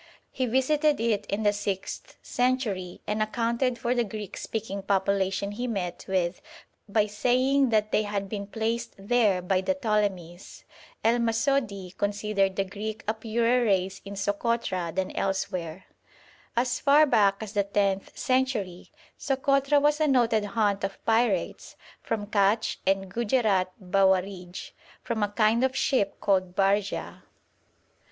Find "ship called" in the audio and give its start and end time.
25.75-26.55